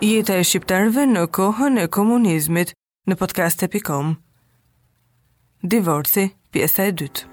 Jeta 0.00 0.32
e 0.40 0.44
shqiptarëve 0.48 1.02
në 1.12 1.26
kohën 1.36 1.74
e 1.76 1.82
komunizmit 1.92 2.70
në 3.08 3.16
podcast.com. 3.20 4.14
Divorci, 5.60 6.24
pjesa 6.50 6.86
e 6.88 6.94
dytë. 7.00 7.26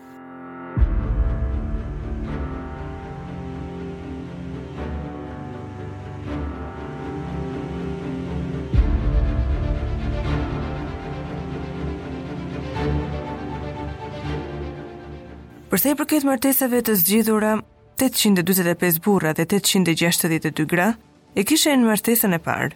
Përsa 15.72 15.92
i 15.96 15.96
përket 16.00 16.28
martesave 16.28 16.84
të 16.84 17.00
zgjidhura 17.04 17.56
825 18.02 19.00
burra 19.08 19.32
dhe 19.36 19.48
862 19.56 20.64
gra, 20.68 20.92
e 21.38 21.46
kishe 21.46 21.70
në 21.78 21.86
mërtesën 21.94 22.34
e 22.34 22.40
parë, 22.42 22.72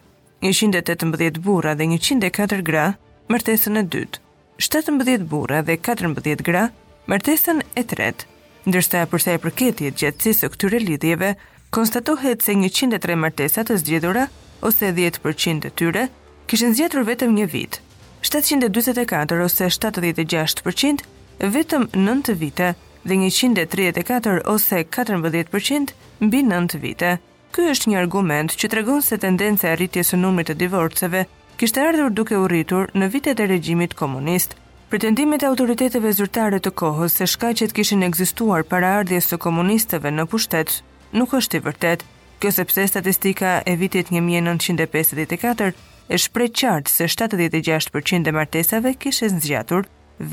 118 0.46 1.38
bura 1.42 1.72
dhe 1.78 1.86
104 1.94 2.60
gra, 2.68 2.84
mërtesën 3.32 3.78
e 3.80 3.84
dytë, 3.94 4.20
17 4.62 5.26
bura 5.30 5.62
dhe 5.66 5.74
14 5.82 6.44
gra, 6.46 6.68
mërtesën 7.10 7.58
e 7.78 7.82
tretë, 7.92 8.26
ndërsta 8.70 9.02
përsa 9.10 9.34
e 9.34 9.40
përketjet 9.42 9.98
gjatësisë 10.00 10.46
o 10.46 10.52
këtyre 10.54 10.80
lidhjeve, 10.84 11.30
konstatohet 11.74 12.42
se 12.46 12.54
103 12.58 13.18
mërtesat 13.24 13.70
të 13.72 13.78
zgjedhura, 13.82 14.28
ose 14.62 14.92
10% 14.94 15.66
të 15.66 15.72
tyre, 15.82 16.06
kishen 16.46 16.74
zgjedhur 16.78 17.08
vetëm 17.10 17.34
një 17.40 17.48
vitë, 17.56 17.82
724 18.30 19.42
ose 19.48 19.68
76% 19.74 21.02
vetëm 21.58 21.88
9 21.98 22.36
vite 22.38 22.68
dhe 23.10 23.16
134 23.26 24.38
ose 24.54 24.84
14% 24.86 25.98
mbi 26.22 26.42
9 26.46 26.78
vite. 26.86 27.16
Ky 27.52 27.66
është 27.68 27.90
një 27.92 27.96
argument 28.00 28.52
që 28.60 28.68
tregon 28.72 29.02
se 29.04 29.16
tendenca 29.22 29.68
e 29.68 29.74
rritjes 29.76 30.10
së 30.14 30.18
numrit 30.20 30.48
të 30.48 30.54
divorceve 30.62 31.20
kishte 31.60 31.82
ardhur 31.84 32.12
duke 32.18 32.36
u 32.40 32.46
rritur 32.48 32.86
në 32.96 33.08
vitet 33.12 33.40
e 33.44 33.48
regjimit 33.50 33.92
komunist. 33.98 34.54
Pretendimet 34.88 35.44
e 35.44 35.48
autoriteteve 35.50 36.12
zyrtare 36.16 36.62
të 36.64 36.72
kohës 36.80 37.18
se 37.20 37.28
shkaqet 37.28 37.74
kishin 37.76 38.04
ekzistuar 38.06 38.64
para 38.72 38.94
ardhjes 39.02 39.28
së 39.32 39.38
komunistëve 39.44 40.12
në 40.16 40.24
pushtet 40.32 40.72
nuk 41.12 41.34
është 41.36 41.58
i 41.60 41.64
vërtetë, 41.66 42.06
kjo 42.40 42.50
sepse 42.58 42.86
statistika 42.88 43.52
e 43.68 43.76
vitit 43.82 44.08
1954 44.16 45.74
e 46.08 46.20
shpreh 46.24 46.48
qartë 46.62 46.94
se 46.94 47.10
76% 47.16 48.32
e 48.32 48.36
martesave 48.38 48.94
kishte 49.04 49.28
zgjatur 49.34 49.84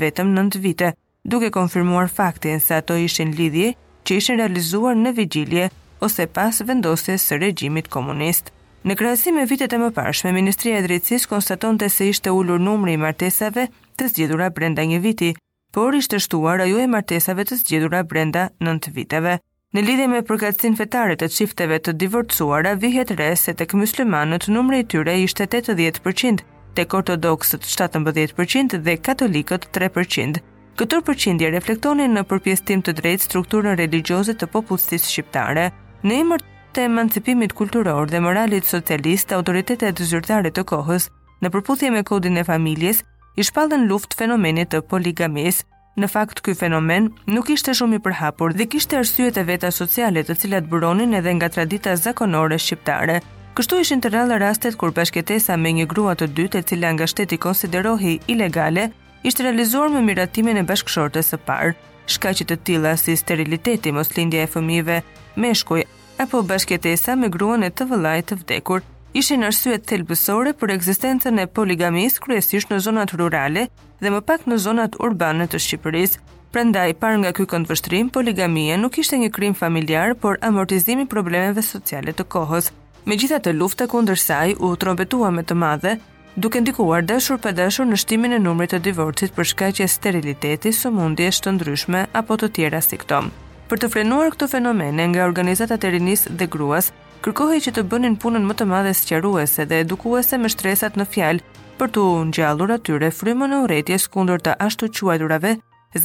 vetëm 0.04 0.32
9 0.40 0.58
vite, 0.64 0.94
duke 1.24 1.52
konfirmuar 1.58 2.08
faktin 2.16 2.64
se 2.64 2.80
ato 2.80 2.96
ishin 3.04 3.36
lidhje 3.36 3.74
që 4.08 4.16
ishin 4.22 4.40
realizuar 4.40 4.96
në 5.04 5.16
vigjilje 5.20 5.68
ose 6.00 6.26
pas 6.26 6.60
vendosjes 6.64 7.24
së 7.28 7.38
regjimit 7.44 7.88
komunist. 7.92 8.50
Në 8.88 8.94
krahasim 8.96 9.36
me 9.36 9.42
vitet 9.46 9.72
e 9.72 9.78
mëparshme, 9.82 10.30
Ministria 10.32 10.78
e 10.80 10.86
Drejtësisë 10.86 11.28
konstatonte 11.28 11.88
se 11.92 12.06
ishte 12.08 12.32
ulur 12.32 12.60
numri 12.64 12.94
i 12.96 13.00
martesave 13.02 13.66
të 14.00 14.06
zgjedhura 14.12 14.46
brenda 14.56 14.82
një 14.88 15.00
viti, 15.04 15.32
por 15.72 15.94
ishte 15.94 16.16
shtuar 16.18 16.64
ajo 16.64 16.80
e 16.80 16.86
martesave 16.88 17.44
të 17.48 17.60
zgjedhura 17.62 18.00
brenda 18.12 18.48
9 18.64 18.88
viteve. 18.96 19.36
Në 19.76 19.82
lidhje 19.86 20.06
me 20.10 20.22
përkatësinë 20.26 20.78
fetare 20.80 21.14
të 21.20 21.28
çifteve 21.34 21.76
të 21.78 21.92
divorcuara, 22.02 22.72
vihet 22.82 23.10
re 23.20 23.28
se 23.38 23.52
tek 23.54 23.76
myslimanët 23.82 24.48
numri 24.50 24.80
i 24.82 24.86
tyre 24.94 25.14
ishte 25.22 25.46
80% 25.46 26.42
tek 26.74 26.94
ortodoksët 26.94 27.66
17% 27.68 28.78
dhe 28.80 28.96
katolikët 29.08 29.68
3%. 29.76 30.42
Këtër 30.80 31.00
përqindje 31.06 31.48
reflektonin 31.52 32.14
në 32.16 32.22
përpjestim 32.30 32.82
të 32.86 32.94
drejt 33.00 33.24
strukturën 33.28 33.74
religiozit 33.78 34.38
të 34.40 34.46
popullstis 34.54 35.06
shqiptare. 35.12 35.68
Në 36.02 36.14
emër 36.22 36.40
të 36.72 36.84
emancipimit 36.88 37.52
kulturor 37.52 38.06
dhe 38.08 38.22
moralit 38.24 38.64
socialist, 38.64 39.34
autoritetet 39.36 40.00
zyrtare 40.00 40.48
të 40.50 40.62
kohës, 40.70 41.10
në 41.44 41.50
përputhje 41.52 41.90
me 41.92 42.00
kodin 42.08 42.38
e 42.40 42.44
familjes, 42.48 43.02
i 43.36 43.44
shpallën 43.44 43.84
luft 43.90 44.16
fenomenit 44.16 44.70
të 44.72 44.80
poligamis. 44.88 45.60
Në 46.00 46.08
fakt, 46.08 46.40
ky 46.46 46.54
fenomen 46.56 47.10
nuk 47.28 47.50
ishte 47.52 47.74
shumë 47.76 47.98
i 47.98 48.02
përhapur 48.06 48.54
dhe 48.56 48.64
kishte 48.72 48.96
arsyet 48.96 49.36
e 49.36 49.44
veta 49.44 49.68
sociale, 49.74 50.24
të 50.24 50.38
cilat 50.40 50.70
buronin 50.72 51.12
edhe 51.18 51.34
nga 51.36 51.50
tradita 51.52 51.92
zakonore 52.00 52.56
shqiptare. 52.56 53.18
Kështu 53.58 53.82
ishin 53.84 54.00
të 54.00 54.14
rrallë 54.14 54.40
rastet 54.40 54.78
kur 54.80 54.94
bashkëtesa 54.96 55.58
me 55.60 55.74
një 55.74 55.88
grua 55.90 56.16
të 56.16 56.30
dytë, 56.32 56.62
e 56.62 56.66
cila 56.70 56.94
nga 56.96 57.10
shteti 57.12 57.36
konsiderohej 57.36 58.20
ilegale, 58.32 58.88
ishte 59.26 59.44
realizuar 59.44 59.90
me 59.92 60.00
miratimin 60.06 60.56
e 60.56 60.64
bashkëshortes 60.70 61.34
së 61.34 61.42
parë. 61.44 61.76
Shkaqe 62.10 62.44
të 62.48 62.56
tilla 62.66 62.94
si 62.98 63.12
steriliteti, 63.16 63.92
moslindja 63.94 64.42
e 64.42 64.48
fëmijëve, 64.50 64.96
meshkuj, 65.36 65.84
apo 66.18 66.42
bashkëtesa 66.42 67.14
me 67.18 67.28
gruan 67.30 67.62
e 67.64 67.70
të 67.70 67.86
vëllajt 67.90 68.30
të 68.32 68.38
vdekur. 68.42 68.82
Ishin 69.16 69.42
arsye 69.42 69.78
thelbësore 69.92 70.52
për 70.54 70.72
ekzistencën 70.76 71.38
e 71.42 71.46
poligamisë 71.46 72.22
kryesisht 72.26 72.70
në 72.70 72.78
zonat 72.84 73.14
rurale 73.18 73.66
dhe 74.00 74.10
më 74.14 74.20
pak 74.22 74.46
në 74.46 74.58
zonat 74.66 74.96
urbane 75.02 75.46
të 75.50 75.58
Shqipërisë. 75.58 76.20
Prandaj, 76.50 76.92
par 76.98 77.14
nga 77.18 77.30
ky 77.32 77.44
këndvështrim, 77.46 78.08
poligamia 78.10 78.76
nuk 78.78 78.98
ishte 78.98 79.16
një 79.18 79.30
krim 79.30 79.54
familjar, 79.54 80.14
por 80.16 80.38
amortizimi 80.42 81.06
problemeve 81.06 81.62
sociale 81.62 82.10
të 82.12 82.26
kohës. 82.26 82.70
Megjithatë, 83.06 83.52
lufta 83.54 83.86
kundër 83.90 84.18
saj 84.18 84.56
u 84.58 84.72
trompetua 84.76 85.30
me 85.30 85.44
të 85.46 85.54
madhe, 85.54 85.96
duke 86.36 86.62
ndikuar 86.62 87.06
dashur 87.06 87.38
pa 87.38 87.52
dashur 87.54 87.86
në 87.86 87.98
shtimin 88.02 88.34
e 88.36 88.40
numrit 88.42 88.74
të 88.74 88.82
divorcit 88.88 89.34
për 89.34 89.50
shkaqe 89.54 89.86
sterilitetit, 89.88 90.74
sëmundjes 90.74 91.38
të 91.40 91.54
ndryshme 91.58 92.02
apo 92.20 92.36
të 92.42 92.50
tjera 92.58 92.82
si 92.82 92.98
këto. 93.02 93.24
Për 93.70 93.78
të 93.84 93.88
frenuar 93.94 94.32
këtë 94.34 94.46
fenomene 94.50 95.04
nga 95.12 95.20
organizatat 95.30 95.84
e 95.86 95.90
rinis 95.94 96.24
dhe 96.38 96.46
gruas, 96.50 96.88
kërkohej 97.22 97.60
që 97.68 97.72
të 97.76 97.82
bënin 97.92 98.16
punën 98.18 98.42
më 98.48 98.56
të 98.58 98.64
madhe 98.66 98.90
sqaruese 98.98 99.66
dhe 99.70 99.78
edukuese 99.84 100.38
me 100.42 100.50
shtresat 100.50 100.96
në 100.98 101.04
fjalë 101.12 101.60
për 101.78 101.92
të 101.96 102.06
ngjallur 102.32 102.72
atyre 102.76 103.10
frymën 103.18 103.54
e 103.54 103.60
urrëties 103.68 104.08
kundër 104.16 104.42
të 104.42 104.56
ashtu 104.66 104.88
quajturave 105.00 105.52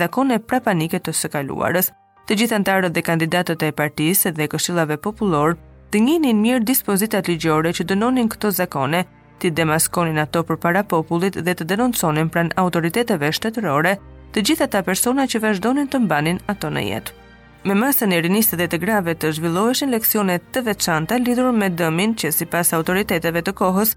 zakone 0.01 0.37
prapanike 0.45 1.01
të 1.01 1.15
së 1.23 1.31
kaluarës. 1.37 1.89
Të 2.27 2.37
gjithë 2.43 2.55
anëtarët 2.59 2.93
dhe 2.99 3.05
kandidatët 3.09 3.65
e 3.67 3.71
partisë 3.81 4.35
dhe 4.37 4.49
këshillave 4.53 4.99
popullor 5.07 5.57
të 5.89 6.03
njihnin 6.05 6.41
mirë 6.45 6.65
dispozitat 6.69 7.27
ligjore 7.33 7.73
që 7.73 7.87
dënonin 7.93 8.29
këto 8.35 8.53
zakone, 8.61 9.03
të 9.41 9.55
demaskonin 9.57 10.21
ato 10.21 10.45
për 10.45 10.61
para 10.67 10.85
popullit 10.93 11.41
dhe 11.41 11.57
të 11.57 11.65
denonconin 11.73 12.29
pran 12.29 12.53
autoriteteve 12.61 13.33
shtetërore 13.39 13.97
të 14.35 14.45
gjitha 14.51 14.69
ata 14.69 14.85
persona 14.91 15.25
që 15.25 15.41
vazhdonin 15.49 15.89
të 15.89 16.05
mbanin 16.05 16.43
ato 16.55 16.69
në 16.77 16.89
jetë. 16.93 17.21
Me 17.65 17.73
masën 17.73 18.11
e 18.13 18.17
rinisë 18.21 18.59
dhe 18.59 18.65
të 18.69 18.77
grave 18.83 19.13
të 19.17 19.31
zhvilloheshin 19.39 19.89
leksionet 19.89 20.43
të 20.53 20.61
veçanta 20.67 21.17
lidhur 21.17 21.47
me 21.49 21.71
dëmin 21.73 22.11
që 22.21 22.29
si 22.35 22.45
pas 22.45 22.69
autoriteteve 22.77 23.41
të 23.41 23.53
kohës, 23.57 23.95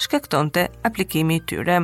shkaktonte 0.00 0.62
aplikimi 0.88 1.36
i 1.36 1.42
tyre. 1.50 1.76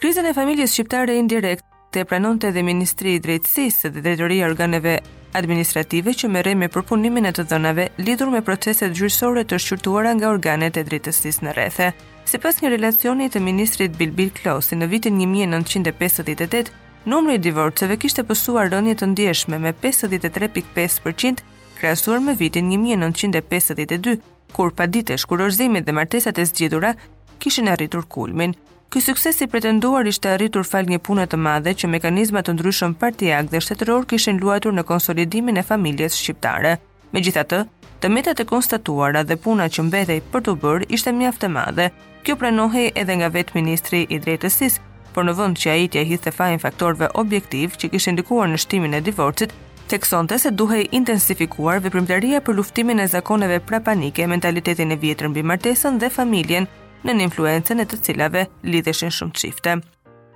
Krizën 0.00 0.30
e 0.30 0.32
familjes 0.38 0.72
shqiptare 0.72 1.18
indirekt 1.20 1.64
të 1.92 2.06
pranonte 2.08 2.54
dhe 2.56 2.64
Ministri 2.64 3.18
i 3.18 3.20
Drejtësisë 3.20 3.92
dhe 3.92 4.00
Drejtëri 4.06 4.40
e 4.40 4.48
Organeve 4.48 4.96
Administrative 5.36 6.16
që 6.22 6.32
merrej 6.32 6.56
me 6.56 6.70
përpunimin 6.72 7.28
e 7.28 7.34
të 7.36 7.44
dhënave 7.52 7.90
lidhur 8.06 8.32
me 8.32 8.40
proceset 8.48 8.96
gjyqësore 8.96 9.44
të 9.44 9.60
shqyrtuara 9.66 10.16
nga 10.16 10.32
organet 10.32 10.80
e 10.80 10.86
drejtësisë 10.88 11.44
në 11.44 11.58
rrethe. 11.58 11.92
Sipas 12.32 12.62
një 12.64 12.72
relacioni 12.78 13.28
të 13.28 13.44
ministrit 13.44 13.96
Bilbil 14.00 14.32
Klosi 14.40 14.78
në 14.80 14.88
vitin 14.92 15.20
1958, 15.20 16.72
Numri 17.04 17.34
i 17.38 17.40
divorceve 17.40 17.96
kishte 17.96 18.20
pësuar 18.28 18.68
rënje 18.72 18.92
të 19.00 19.06
ndjeshme 19.14 19.56
me 19.58 19.70
53.5% 19.72 21.40
krahasuar 21.78 22.20
me 22.20 22.34
vitin 22.36 22.66
1952, 22.68 24.18
kur 24.52 24.74
dite 24.90 25.16
kurorëzimit 25.28 25.86
dhe 25.88 25.92
martesat 25.96 26.38
e 26.38 26.44
zgjidhura 26.44 26.92
kishin 27.40 27.68
arritur 27.72 28.04
kulmin. 28.04 28.52
Ky 28.90 29.00
sukses 29.00 29.40
i 29.40 29.46
pretenduar 29.46 30.04
ishte 30.12 30.28
arritur 30.28 30.64
fal 30.68 30.84
një 30.84 30.98
pune 31.00 31.24
të 31.26 31.38
madhe 31.40 31.72
që 31.74 31.88
mekanizma 31.88 32.42
të 32.44 32.56
ndryshëm 32.58 32.94
partiak 33.00 33.48
dhe 33.50 33.60
shtetëror 33.64 34.04
kishin 34.04 34.40
luajtur 34.42 34.74
në 34.76 34.84
konsolidimin 34.84 35.56
e 35.56 35.62
familjes 35.64 36.18
shqiptare. 36.20 36.76
Megjithatë, 37.16 37.64
të 38.02 38.08
metat 38.12 38.40
e 38.40 38.48
konstatuara 38.50 39.22
dhe 39.24 39.38
puna 39.40 39.68
që 39.72 39.86
mbetej 39.88 40.20
për 40.32 40.42
të 40.50 40.56
bërë 40.66 40.90
ishte 40.98 41.12
mjaft 41.16 41.44
e 41.48 41.52
madhe. 41.56 41.88
Kjo 42.26 42.36
pranohej 42.36 42.90
edhe 43.00 43.16
nga 43.22 43.30
vetë 43.32 43.56
ministri 43.56 44.02
i 44.08 44.18
drejtësisë 44.20 44.89
por 45.14 45.26
në 45.26 45.34
vënd 45.38 45.58
që 45.60 45.70
a 45.70 45.74
i 45.82 45.88
tja 45.90 46.04
fajin 46.16 46.32
fajn 46.40 46.62
faktorve 46.62 47.08
objektiv 47.18 47.76
që 47.76 47.90
kishë 47.92 48.14
ndikuar 48.14 48.50
në 48.50 48.58
shtimin 48.62 48.94
e 48.94 49.00
divorcit, 49.00 49.52
teksonte 49.90 50.38
se 50.38 50.50
duhej 50.54 50.88
intensifikuar 50.94 51.80
veprimtaria 51.82 52.40
për 52.40 52.54
luftimin 52.56 53.00
e 53.02 53.06
zakoneve 53.06 53.58
prapanike, 53.60 54.26
mentalitetin 54.30 54.92
e 54.92 54.96
vjetër 55.02 55.30
mbi 55.32 55.42
martesën 55.42 55.98
dhe 55.98 56.10
familjen 56.10 56.68
në 57.04 57.14
një 57.16 57.26
influencen 57.26 57.80
e 57.80 57.86
të 57.88 57.98
cilave 58.06 58.46
lidheshin 58.62 59.10
shumë 59.10 59.34
qifte. 59.40 59.78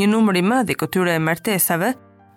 Një 0.00 0.08
numëri 0.10 0.42
madhi 0.42 0.74
këtyre 0.74 1.14
e 1.14 1.22
martesave, 1.22 1.92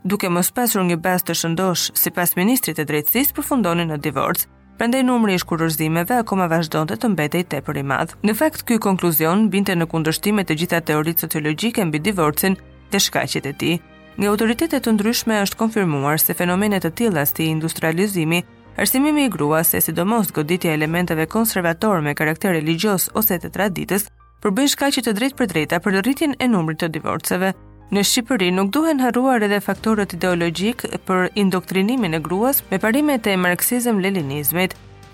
duke 0.05 0.29
mos 0.29 0.51
pasur 0.53 0.83
një 0.85 0.99
bas 1.01 1.25
të 1.25 1.33
shëndosh 1.41 1.89
si 1.97 2.11
pas 2.13 2.35
Ministrit 2.37 2.77
e 2.77 2.85
Drejtësis 2.85 3.33
përfundoni 3.33 3.87
në 3.89 3.97
divorcë, 4.05 4.51
prandaj 4.77 5.03
numri 5.03 5.33
i 5.33 5.39
shkurorzimeve 5.41 6.18
akoma 6.21 6.45
vazhdonte 6.51 6.95
të 7.01 7.09
mbetej 7.15 7.44
tepër 7.53 7.79
i 7.81 7.83
madh. 7.91 8.13
Në 8.24 8.35
fakt 8.38 8.63
ky 8.68 8.77
konkluzion 8.79 9.47
binte 9.50 9.75
në 9.75 9.88
kundërshtim 9.91 10.38
me 10.38 10.45
të 10.45 10.57
gjitha 10.62 10.79
teoritë 10.89 11.25
sociologjike 11.25 11.85
mbi 11.89 12.01
divorcin 12.09 12.56
dhe 12.94 13.00
shkaqet 13.01 13.45
e 13.50 13.53
tij. 13.59 13.77
Nga 14.18 14.29
autoritetet 14.31 14.85
të 14.85 14.94
ndryshme 14.95 15.41
është 15.45 15.57
konfirmuar 15.59 16.21
se 16.21 16.33
fenomenet 16.33 16.85
të 16.85 16.91
tila 17.00 17.25
si 17.29 17.50
industrializimi, 17.51 18.44
arsimimi 18.81 19.25
i 19.25 19.29
grua 19.33 19.63
se 19.63 19.81
sidomos 19.81 20.31
goditja 20.33 20.74
elementeve 20.74 21.25
konservatorë 21.30 22.01
me 22.06 22.15
karakter 22.18 22.53
religios 22.56 23.09
ose 23.18 23.38
të 23.38 23.53
traditës, 23.57 24.07
përbën 24.41 24.69
shkaqe 24.73 25.06
të 25.06 25.13
drejt 25.18 25.38
për 25.38 25.53
drejta 25.56 25.80
për 25.81 26.01
e 26.39 26.47
numrit 26.47 26.80
të 26.80 26.88
divorceve. 26.94 27.53
Në 27.87 28.01
Shqipëri 28.03 28.49
nuk 28.51 28.73
duhen 28.75 28.99
harruar 28.99 29.45
edhe 29.45 29.61
faktorët 29.63 30.11
ideologjik 30.17 30.81
për 31.07 31.29
indoktrinimin 31.39 32.17
e 32.17 32.19
gruas 32.19 32.57
me 32.67 32.79
parimet 32.83 33.29
e 33.31 33.35
marksizëm-leninizmit. 33.39 34.73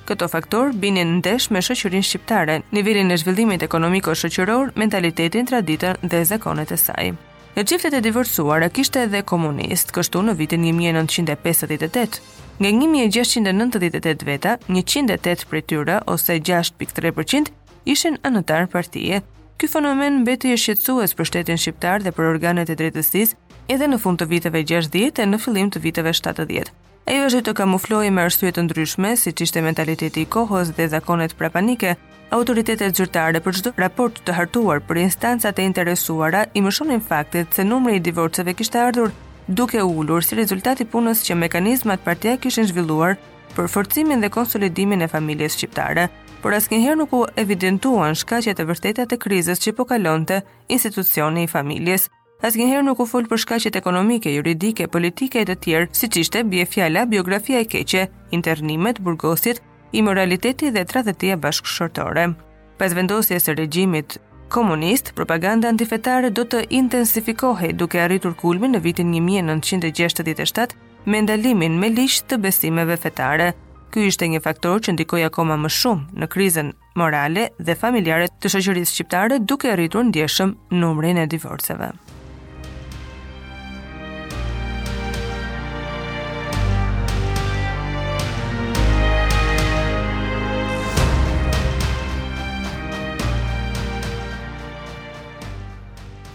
Këto 0.10 0.26
faktor 0.28 0.72
binin 0.82 1.12
ndesh 1.20 1.52
me 1.54 1.62
shoqërinë 1.62 2.08
shqiptare, 2.08 2.56
nivelin 2.74 3.14
e 3.14 3.18
zhvillimit 3.22 3.62
ekonomiko-shoqëror, 3.68 4.72
mentalitetin, 4.74 5.46
traditën 5.52 6.02
dhe 6.10 6.24
zakonet 6.26 6.74
e 6.74 6.80
saj. 6.82 7.12
Në 7.54 7.66
çiftet 7.70 7.94
e 7.94 8.02
divorcuara 8.02 8.72
kishte 8.74 9.06
edhe 9.06 9.22
komunist, 9.22 9.94
kështu 9.94 10.24
në 10.26 10.34
vitin 10.42 10.66
1958. 10.66 12.20
Nga 12.58 12.74
1698 12.80 14.26
veta, 14.26 14.58
108 14.74 15.46
prej 15.52 15.64
tyre 15.70 16.02
ose 16.10 16.40
6.3% 16.42 17.54
ishin 17.86 18.18
anëtar 18.30 18.66
partije, 18.74 19.22
Ky 19.64 19.70
fenomen 19.72 20.16
mbeti 20.26 20.50
e 20.52 20.56
shqetësues 20.60 21.14
për 21.16 21.28
shtetin 21.30 21.60
shqiptar 21.62 22.04
dhe 22.04 22.12
për 22.18 22.26
organet 22.34 22.68
e 22.74 22.76
drejtësisë 22.80 23.62
edhe 23.72 23.88
në 23.88 23.98
fund 24.06 24.20
të 24.20 24.26
viteve 24.28 24.60
60 24.68 25.22
e 25.24 25.28
në 25.30 25.38
fillim 25.40 25.70
të 25.72 25.80
viteve 25.86 26.12
70. 26.18 26.72
Ai 27.08 27.16
vazhdoi 27.22 27.46
të 27.48 27.54
kamuflojë 27.62 28.10
me 28.12 28.26
arsye 28.28 28.52
të 28.52 28.66
ndryshme, 28.66 29.14
siç 29.22 29.46
ishte 29.46 29.64
mentaliteti 29.64 30.26
i 30.26 30.28
kohës 30.36 30.74
dhe 30.76 30.90
zakonet 30.92 31.38
prapanike, 31.40 31.94
autoritetet 32.38 33.00
zyrtare 33.00 33.40
për 33.46 33.62
çdo 33.62 33.74
raport 33.80 34.20
të 34.28 34.36
hartuar 34.42 34.84
për 34.84 35.00
instancat 35.06 35.56
e 35.64 35.68
interesuara 35.70 36.44
i 36.60 36.66
mëshonin 36.66 37.00
faktet 37.08 37.56
se 37.56 37.64
numri 37.64 37.96
i 37.96 38.04
divorceve 38.10 38.58
kishte 38.60 38.84
ardhur 38.84 39.16
duke 39.48 39.82
ulur 39.88 40.28
si 40.28 40.36
rezultat 40.44 40.84
i 40.84 40.90
punës 40.96 41.24
që 41.30 41.40
mekanizmat 41.46 42.04
partia 42.04 42.36
kishin 42.36 42.68
zhvilluar 42.68 43.16
për 43.56 43.72
forcimin 43.78 44.20
dhe 44.26 44.34
konsolidimin 44.36 45.08
e 45.08 45.08
familjes 45.16 45.56
shqiptare 45.56 46.10
por 46.44 46.54
asnjëherë 46.58 46.98
nuk 47.00 47.14
u 47.16 47.22
evidentuan 47.40 48.18
shkaqjet 48.20 48.60
e 48.60 48.66
vërteta 48.68 49.06
të 49.08 49.18
krizës 49.24 49.62
që 49.64 49.72
po 49.78 49.86
kalonte 49.88 50.42
institucioni 50.76 51.46
i 51.46 51.50
familjes. 51.54 52.10
Asnjëherë 52.44 52.84
nuk 52.84 53.00
u 53.00 53.08
fol 53.08 53.26
për 53.32 53.40
shkaqjet 53.46 53.78
ekonomike, 53.80 54.34
juridike, 54.38 54.90
politike 54.92 55.40
e 55.40 55.48
të 55.48 55.56
tjerë, 55.66 55.88
siç 55.96 56.18
ishte 56.26 56.42
bie 56.44 56.66
fjala 56.68 57.06
biografia 57.14 57.62
e 57.64 57.70
keqe, 57.72 58.04
internimet, 58.36 59.00
burgosit, 59.00 59.64
imoraliteti 59.96 60.74
dhe 60.76 60.84
tradhëtia 60.84 61.40
bashkëshortore. 61.40 62.34
Pas 62.78 62.92
vendosjes 63.00 63.48
së 63.48 63.56
regjimit 63.62 64.20
komunist, 64.52 65.14
propaganda 65.16 65.70
antifetare 65.72 66.30
do 66.30 66.44
të 66.44 66.66
intensifikohej 66.82 67.72
duke 67.80 68.04
arritur 68.04 68.36
kulmin 68.44 68.76
në 68.76 68.84
vitin 68.84 69.16
1967 69.16 70.76
me 71.06 71.22
ndalimin 71.24 71.80
me 71.80 71.88
ligj 71.90 72.20
të 72.28 72.42
besimeve 72.44 73.00
fetare. 73.00 73.54
Ky 73.94 74.08
ishte 74.10 74.26
një 74.26 74.40
faktor 74.42 74.80
që 74.82 74.96
ndikoi 74.96 75.22
akoma 75.28 75.54
më 75.64 75.70
shumë 75.70 76.18
në 76.22 76.28
krizën 76.34 76.70
morale 76.98 77.44
dhe 77.68 77.74
familjare 77.78 78.26
të 78.42 78.50
shoqërisë 78.54 78.90
shqiptare 78.96 79.38
duke 79.52 79.70
rritur 79.78 80.08
ndjeshëm 80.08 80.56
numrin 80.82 81.22
e 81.22 81.28
divorceve. 81.34 81.92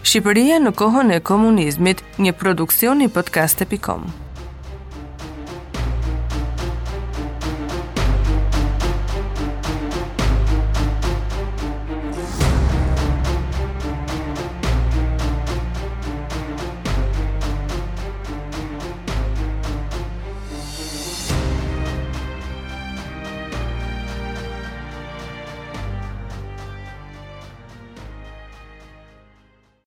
Shqipëria 0.07 0.61
në 0.63 0.71
kohën 0.79 1.11
e 1.13 1.19
komunizmit, 1.33 2.07
një 2.23 2.37
produksion 2.39 3.03
i 3.03 3.11
podcast.com. 3.19 4.09